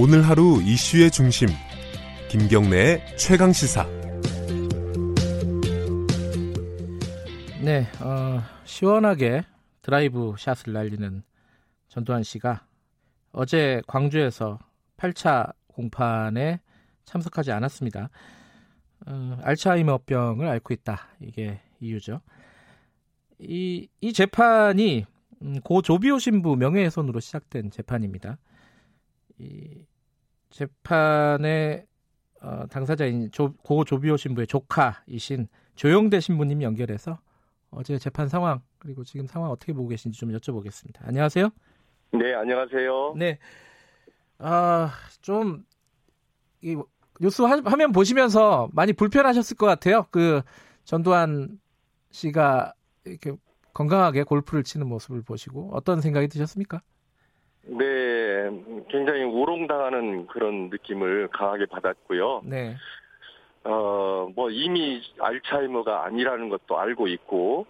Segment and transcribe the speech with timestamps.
[0.00, 1.48] 오늘 하루 이슈의 중심
[2.30, 3.84] 김경래의 최강 시사.
[7.60, 9.42] 네, 어, 시원하게
[9.82, 11.24] 드라이브 샷을 날리는
[11.88, 12.64] 전두환 씨가
[13.32, 14.60] 어제 광주에서
[14.98, 16.60] 8차 공판에
[17.04, 18.08] 참석하지 않았습니다.
[19.04, 21.08] 어, 알츠하이머병을 앓고 있다.
[21.20, 22.20] 이게 이유죠.
[23.40, 25.06] 이, 이 재판이
[25.42, 28.38] 음, 고 조비오 신부 명예훼손으로 시작된 재판입니다.
[29.38, 29.84] 이
[30.50, 31.86] 재판의
[32.42, 37.18] 어, 당사자인 조, 고 조비오 신부의 조카이신 조영대 신부님 연결해서
[37.70, 41.06] 어제 재판 상황 그리고 지금 상황 어떻게 보고 계신지 좀 여쭤보겠습니다.
[41.06, 41.50] 안녕하세요.
[42.12, 43.14] 네, 안녕하세요.
[43.16, 43.38] 네.
[44.38, 45.64] 아, 좀,
[46.62, 46.76] 이,
[47.20, 50.06] 뉴스 화, 면 보시면서 많이 불편하셨을 것 같아요.
[50.10, 50.40] 그,
[50.84, 51.58] 전두환
[52.10, 52.72] 씨가
[53.04, 53.32] 이렇게
[53.74, 56.80] 건강하게 골프를 치는 모습을 보시고 어떤 생각이 드셨습니까?
[57.66, 58.50] 네,
[58.88, 62.42] 굉장히 우롱당하는 그런 느낌을 강하게 받았고요.
[62.44, 62.76] 네.
[63.64, 67.66] 어, 뭐 이미 알츠하이머가 아니라는 것도 알고 있고,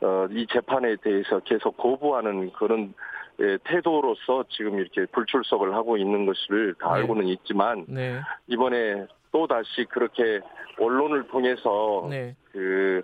[0.00, 2.94] 어, 이 재판에 대해서 계속 거부하는 그런
[3.38, 7.00] 예, 태도로서 지금 이렇게 불출석을 하고 있는 것을 다 네.
[7.00, 8.18] 알고는 있지만, 네.
[8.46, 10.40] 이번에 또 다시 그렇게
[10.80, 12.34] 언론을 통해서 네.
[12.50, 13.02] 그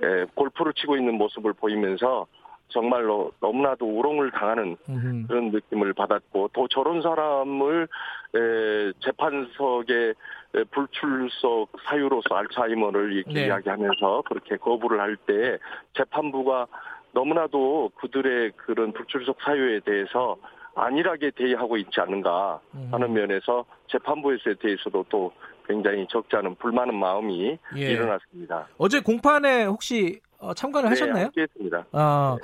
[0.00, 2.26] 에, 골프를 치고 있는 모습을 보이면서
[2.68, 5.26] 정말로 너무나도 우롱을 당하는 음흠.
[5.28, 7.88] 그런 느낌을 받았고 또 저런 사람을
[8.34, 10.14] 에, 재판석에
[10.56, 13.46] 에, 불출석 사유로서 알츠하이머를 이렇게 네.
[13.46, 15.58] 이야기하면서 그렇게 거부를 할 때
[15.96, 16.66] 재판부가
[17.12, 20.36] 너무나도 그들의 그런 불출석 사유에 대해서
[20.74, 22.88] 안일하게 대의하고 있지 않는가 음.
[22.90, 25.32] 하는 면에서 재판부에 대해서도 또
[25.68, 27.80] 굉장히 적지 않은 불만한 마음이 예.
[27.80, 28.66] 일어났습니다.
[28.76, 31.14] 어제 공판에 혹시 어, 참가를 하셨나요?
[31.14, 31.86] 네, 함께했습니다.
[31.92, 32.36] 아,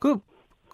[0.00, 0.18] 그,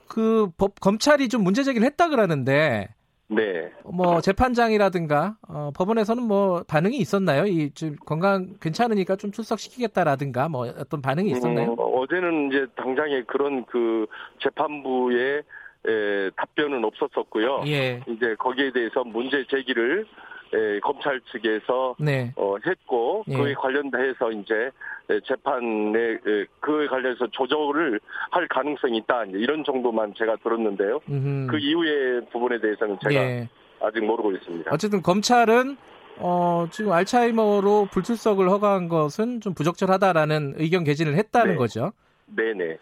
[0.09, 2.95] 그, 법, 검찰이 좀 문제 제기를 했다 그러는데,
[3.29, 3.71] 네.
[3.85, 7.47] 뭐, 재판장이라든가, 어, 법원에서는 뭐, 반응이 있었나요?
[7.47, 11.73] 이, 좀, 건강 괜찮으니까 좀 출석시키겠다라든가, 뭐, 어떤 반응이 있었나요?
[11.73, 14.07] 음, 어제는 이제 당장에 그런 그
[14.43, 15.43] 재판부의
[15.85, 17.65] 에, 답변은 없었었고요.
[17.67, 18.01] 예.
[18.07, 20.07] 이제 거기에 대해서 문제 제기를
[20.55, 22.33] 에, 검찰 측에서 네.
[22.37, 23.37] 어, 했고 예.
[23.37, 24.71] 그에 관련해서 이제
[25.09, 31.01] 에, 재판에 에, 그에 관련해서 조정을 할 가능성이 있다 이런 정도만 제가 들었는데요.
[31.09, 31.47] 음흠.
[31.51, 33.49] 그 이후의 부분에 대해서는 제가 예.
[33.81, 34.71] 아직 모르고 있습니다.
[34.73, 35.77] 어쨌든 검찰은
[36.19, 41.57] 어, 지금 알츠하이머로 불출석을 허가한 것은 좀 부적절하다라는 의견 개진을 했다는 네.
[41.57, 41.93] 거죠.
[42.27, 42.79] 네네.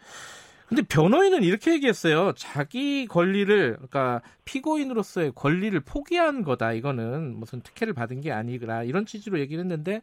[0.71, 2.33] 근데 변호인은 이렇게 얘기했어요.
[2.37, 6.73] 자기 권리를 그러니까 피고인으로서의 권리를 포기한 거다.
[6.75, 10.01] 이거는 무슨 특혜를 받은 게 아니라 이런 취지로 얘기를 했는데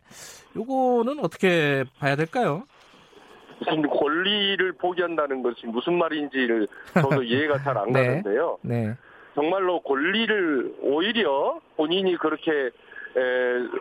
[0.58, 2.64] 요거는 어떻게 봐야 될까요?
[3.60, 8.06] 무슨 권리를 포기한다는 것이 무슨 말인지를 저도 이해가 잘안 네.
[8.06, 8.58] 가는데요.
[8.62, 8.94] 네.
[9.36, 12.72] 정말로 권리를 오히려 본인이 그렇게 에,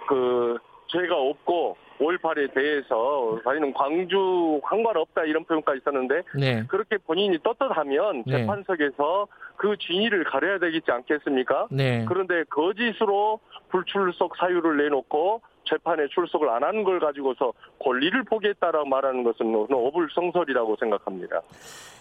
[0.09, 0.57] 그
[0.93, 6.65] 죄가 없고 5.18에 대해서 자기는 광주 상관없다 이런 표현까지 있었는데 네.
[6.69, 8.39] 그렇게 본인이 떳떳하면 네.
[8.39, 9.27] 재판석에서
[9.57, 11.69] 그 진위를 가려야 되겠지 않겠습니까?
[11.71, 12.05] 네.
[12.07, 13.41] 그런데 거짓으로
[13.71, 21.41] 불출석 사유를 내놓고 재판에 출석을 안 하는 걸 가지고서 권리를 포기했다라고 말하는 것은 어불성설이라고 생각합니다.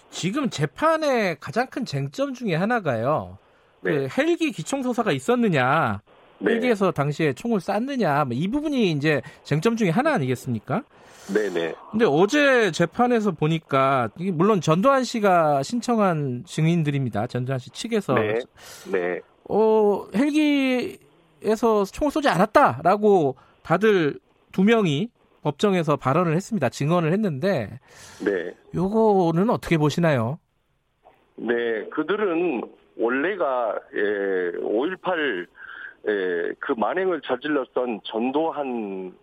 [0.10, 3.38] 지금 재판의 가장 큰 쟁점 중에 하나가요.
[3.84, 4.08] 그 네.
[4.18, 6.14] 헬기 기총소사가 있었느냐, 네.
[6.44, 10.84] 헬기에서 당시에 총을 쐈느냐, 뭐이 부분이 이제 쟁점 중에 하나 아니겠습니까?
[11.34, 11.74] 네네.
[11.92, 17.28] 근데 어제 재판에서 보니까 물론 전두환 씨가 신청한 증인들입니다.
[17.28, 18.40] 전두환 씨 측에서 네.
[18.92, 19.22] 네.
[19.50, 24.20] 어, 헬기에서 총을 쏘지 않았다라고 다들
[24.52, 25.10] 두 명이
[25.42, 26.70] 법정에서 발언을 했습니다.
[26.70, 27.80] 증언을 했는데
[28.24, 28.56] 네.
[28.74, 30.40] 요거는 어떻게 보시나요?
[31.36, 31.54] 네,
[31.92, 32.62] 그들은
[32.98, 35.48] 원래가 예, 5.18
[36.08, 39.14] 예, 그 만행을 저질렀던 전두환의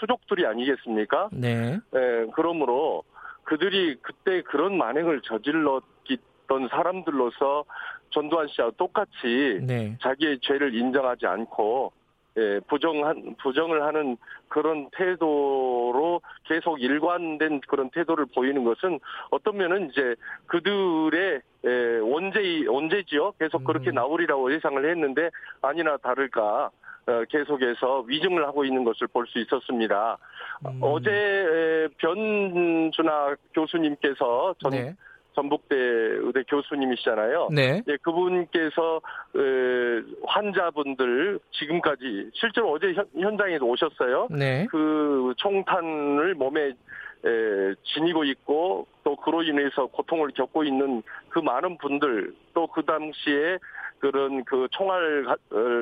[0.00, 1.28] 수족들이 아니겠습니까?
[1.32, 1.78] 네.
[1.94, 3.04] 예, 그러므로
[3.44, 7.64] 그들이 그때 그런 만행을 저질렀던 사람들로서
[8.10, 9.96] 전두환 씨와 똑같이 네.
[10.00, 11.92] 자기의 죄를 인정하지 않고
[12.38, 14.16] 예, 부정한 부정을 하는
[14.48, 19.00] 그런 태도로 계속 일관된 그런 태도를 보이는 것은
[19.30, 20.14] 어떤 면은 이제
[20.46, 23.32] 그들의 예, 원죄 원죄지요.
[23.38, 23.94] 계속 그렇게 음.
[23.94, 25.30] 나오리라고 예상을 했는데
[25.62, 26.70] 아니나 다를까
[27.08, 30.18] 어, 계속해서 위증을 하고 있는 것을 볼 수 있었습니다.
[30.66, 30.78] 음.
[30.82, 34.94] 어제 에, 변준하 교수님께서 전 네.
[35.36, 37.50] 전북대 의대 교수님이시잖아요.
[37.52, 37.82] 네.
[37.86, 39.00] 예, 그분께서
[39.36, 44.28] 에, 환자분들 지금까지 실제로 어제 현, 현장에 오셨어요.
[44.30, 44.66] 네.
[44.70, 52.34] 그 총탄을 몸에 에, 지니고 있고 또 그로 인해서 고통을 겪고 있는 그 많은 분들
[52.54, 53.58] 또 그 당시에
[53.98, 55.36] 그런 그 총알 어,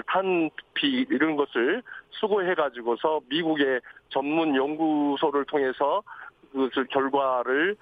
[0.07, 3.81] 탄피 이런 것을 수거해 가지고서 미국의
[4.11, 6.03] 전문 연구소를 통해서
[6.53, 7.77] 그것을 결과를 에,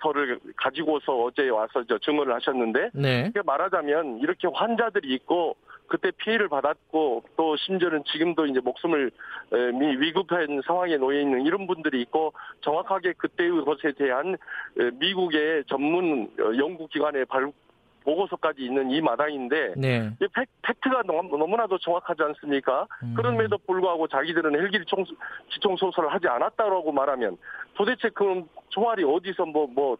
[0.00, 3.30] 서를 가지고서 어제 와서 저 증언을 하셨는데 네.
[3.44, 5.56] 말하자면 이렇게 환자들이 있고
[5.86, 9.10] 그때 피해를 받았고 또 심지어는 지금도 이제 목숨을
[9.98, 12.32] 위급한 상황에 놓여 있는 이런 분들이 있고
[12.62, 14.36] 정확하게 그때의 것에 대한
[14.94, 17.52] 미국의 전문 어, 연구기관의 발,
[18.04, 20.10] 보고서까지 있는 이 마당인데 네.
[20.62, 22.86] 팩트가 너무나도 정확하지 않습니까?
[23.02, 23.14] 음.
[23.16, 27.36] 그럼에도 불구하고 자기들은 헬기 기총 소설을 하지 않았다고 말하면
[27.74, 29.96] 도대체 그럼 총알이 어디서 뭐뭐 뭐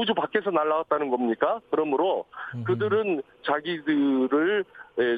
[0.00, 1.60] 우주 밖에서 날라왔다는 겁니까?
[1.70, 2.24] 그러므로
[2.54, 2.64] 음.
[2.64, 4.64] 그들은 자기들을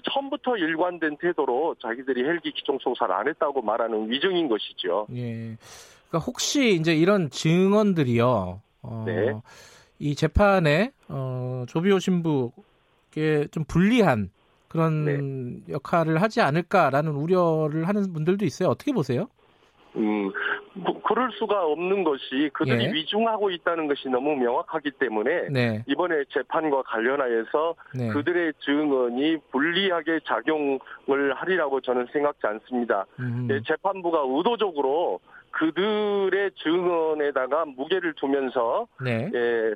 [0.05, 5.07] 처음부터 일관된 태도로 자기들이 헬기 기총 소사를 안 했다고 말하는 위증인 것이죠.
[5.15, 5.57] 예.
[6.09, 8.61] 그러니까 혹시 이제 이런 증언들이요.
[8.83, 9.33] 어, 네.
[9.99, 14.31] 이 재판에 어, 조비오 신부께 좀 불리한
[14.69, 15.05] 그런
[15.65, 15.73] 네.
[15.75, 18.69] 역할을 하지 않을까라는 우려를 하는 분들도 있어요.
[18.69, 19.27] 어떻게 보세요?
[19.97, 20.31] 음,
[20.75, 22.93] 뭐, 그럴 수가 없는 것이 그들이 예.
[22.93, 25.85] 위중하고 있다는 것이 너무 명확하기 때문에 네.
[25.89, 28.09] 이번에 재판과 관련하여서 네.
[28.11, 30.79] 그들의 증언이 불리하게 작용을
[31.35, 33.07] 하리라고 저는 생각지 않습니다.
[33.51, 35.19] 예, 재판부가 의도적으로
[35.51, 39.29] 그들의 증언에다가 무게를 두면서 네.
[39.35, 39.75] 예,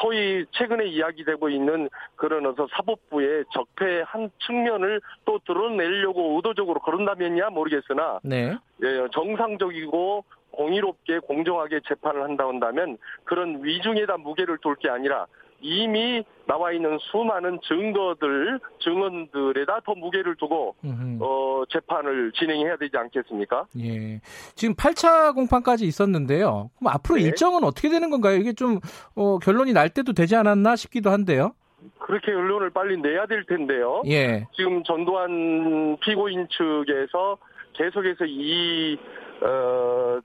[0.00, 8.20] 소위 최근에 이야기되고 있는 그런 어서 사법부의 적폐 한 측면을 또 드러내려고 의도적으로 그런다면야 모르겠으나
[8.22, 8.56] 네.
[8.82, 15.26] 예, 정상적이고 공의롭게 공정하게 재판을 한다 한다면 그런 위중에다 무게를 둘 게 아니라
[15.60, 20.74] 이미 나와 있는 수많은 증거들, 증언들에다 더 무게를 두고
[21.20, 23.66] 어, 재판을 진행해야 되지 않겠습니까?
[23.80, 24.20] 예.
[24.54, 26.70] 지금 8차 공판까지 있었는데요.
[26.78, 27.24] 그럼 앞으로 네.
[27.24, 28.36] 일정은 어떻게 되는 건가요?
[28.36, 28.78] 이게 좀
[29.14, 31.52] 어, 결론이 날 때도 되지 않았나 싶기도 한데요.
[31.98, 34.02] 그렇게 결론을 빨리 내야 될 텐데요.
[34.06, 34.46] 예.
[34.56, 37.36] 지금 전두환 피고인 측에서
[37.74, 38.98] 계속해서 이
[39.42, 40.18] 어,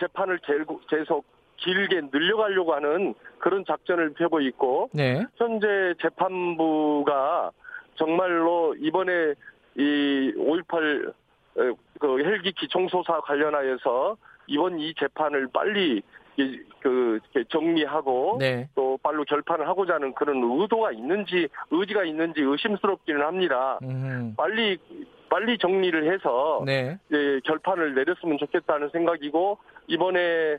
[0.00, 0.38] 재판을
[0.88, 1.24] 계속
[1.56, 5.24] 길게 늘려가려고 하는 그런 작전을 펴고 있고 네.
[5.36, 7.50] 현재 재판부가
[7.94, 9.34] 정말로 이번에
[9.76, 11.12] 이 5.18
[11.98, 14.16] 그 헬기 기총소사 관련하여서
[14.46, 16.02] 이번 이 재판을 빨리
[16.80, 17.18] 그
[17.48, 18.68] 정리하고 네.
[18.74, 23.78] 또 빨리 결판을 하고자 하는 그런 의도가 있는지 의지가 있는지 의심스럽기는 합니다.
[23.82, 24.34] 음.
[24.36, 24.78] 빨리
[25.28, 26.98] 빨리 정리를 해서 네.
[27.12, 30.58] 예, 결판을 내렸으면 좋겠다는 생각이고 이번에 예,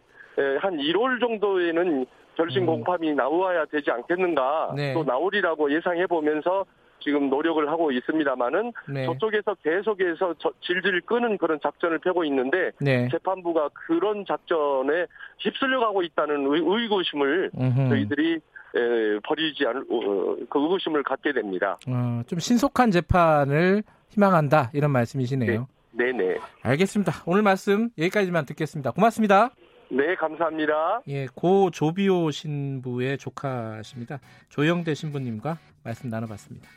[0.59, 2.05] 한 1월 정도에는
[2.35, 2.65] 결심 음.
[2.67, 4.93] 공판이 나와야 되지 않겠는가 네.
[4.93, 6.65] 또 나오리라고 예상해 보면서
[6.99, 9.05] 지금 노력을 하고 있습니다만은 네.
[9.05, 13.07] 저쪽에서 계속해서 저, 질질 끄는 그런 작전을 펴고 있는데 네.
[13.09, 15.05] 재판부가 그런 작전에
[15.39, 17.51] 휩쓸려 가고 있다는 의, 구심을
[17.89, 21.77] 저희들이 에, 버리지 않을 어, 그 의구심을 갖게 됩니다.
[21.87, 25.67] 어, 좀 신속한 재판을 희망한다 이런 말씀이시네요.
[25.91, 26.37] 네, 네.
[26.61, 27.11] 알겠습니다.
[27.25, 28.91] 오늘 말씀 여기까지만 듣겠습니다.
[28.91, 29.51] 고맙습니다.
[29.89, 31.01] 네, 감사합니다.
[31.07, 34.19] 예, 고 조비오 신부의 조카십니다.
[34.49, 36.67] 조영대 신부님과 말씀 나눠봤습니다.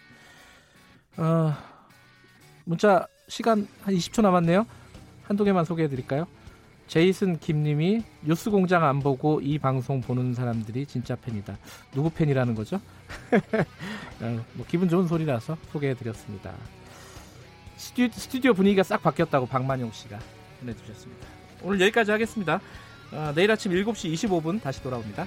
[1.17, 1.53] 어,
[2.65, 4.67] 문자 시간 한 20초 남았네요.
[5.25, 6.27] 한두 개만 소개해 드릴까요?
[6.87, 11.57] 제이슨 김님이 뉴스 공장 안 보고 이 방송 보는 사람들이 진짜 팬이다.
[11.93, 12.77] 누구 팬이라는 거죠?
[14.21, 16.53] 어, 뭐 기분 좋은 소리라서 소개해 드렸습니다.
[17.77, 20.19] 스튜디오 분위기가 싹 바뀌었다고 박만용 씨가
[20.61, 21.27] 보내주셨습니다.
[21.63, 22.61] 오늘 여기까지 하겠습니다.
[23.13, 25.27] 어, 내일 아침 7시 25분 다시 돌아옵니다.